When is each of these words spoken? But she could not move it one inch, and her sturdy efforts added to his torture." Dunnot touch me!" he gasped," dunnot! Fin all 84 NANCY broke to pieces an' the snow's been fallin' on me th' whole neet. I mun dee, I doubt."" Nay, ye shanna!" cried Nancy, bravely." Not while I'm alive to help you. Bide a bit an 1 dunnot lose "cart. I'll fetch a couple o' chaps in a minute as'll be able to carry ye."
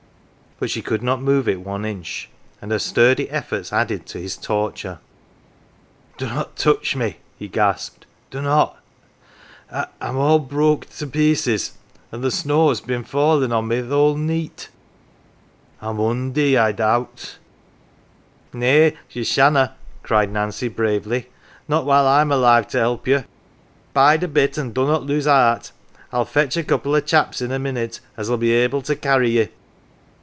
But 0.59 0.69
she 0.69 0.83
could 0.83 1.01
not 1.01 1.23
move 1.23 1.47
it 1.49 1.61
one 1.61 1.85
inch, 1.85 2.29
and 2.61 2.71
her 2.71 2.77
sturdy 2.77 3.27
efforts 3.31 3.73
added 3.73 4.05
to 4.05 4.19
his 4.19 4.37
torture." 4.37 4.99
Dunnot 6.19 6.55
touch 6.55 6.95
me!" 6.95 7.17
he 7.39 7.47
gasped," 7.47 8.05
dunnot! 8.29 8.77
Fin 9.67 9.75
all 9.75 9.85
84 10.05 10.09
NANCY 10.13 10.45
broke 10.47 10.85
to 10.97 11.07
pieces 11.07 11.71
an' 12.11 12.21
the 12.21 12.29
snow's 12.29 12.79
been 12.79 13.03
fallin' 13.03 13.51
on 13.51 13.69
me 13.69 13.81
th' 13.81 13.87
whole 13.89 14.15
neet. 14.15 14.69
I 15.81 15.91
mun 15.93 16.31
dee, 16.31 16.55
I 16.55 16.71
doubt."" 16.73 17.39
Nay, 18.53 18.95
ye 19.09 19.23
shanna!" 19.23 19.73
cried 20.03 20.31
Nancy, 20.31 20.67
bravely." 20.67 21.31
Not 21.67 21.85
while 21.87 22.05
I'm 22.07 22.31
alive 22.31 22.67
to 22.67 22.77
help 22.77 23.07
you. 23.07 23.23
Bide 23.95 24.21
a 24.21 24.27
bit 24.27 24.59
an 24.59 24.67
1 24.67 24.73
dunnot 24.73 25.03
lose 25.07 25.25
"cart. 25.25 25.71
I'll 26.13 26.23
fetch 26.23 26.55
a 26.55 26.63
couple 26.63 26.93
o' 26.93 26.99
chaps 26.99 27.41
in 27.41 27.51
a 27.51 27.57
minute 27.57 27.99
as'll 28.15 28.37
be 28.37 28.51
able 28.51 28.83
to 28.83 28.95
carry 28.95 29.31
ye." 29.39 29.49